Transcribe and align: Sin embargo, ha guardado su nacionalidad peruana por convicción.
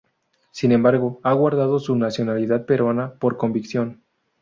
Sin 0.49 0.71
embargo, 0.71 1.19
ha 1.21 1.31
guardado 1.33 1.77
su 1.77 1.95
nacionalidad 1.95 2.65
peruana 2.65 3.13
por 3.19 3.37
convicción. 3.37 4.01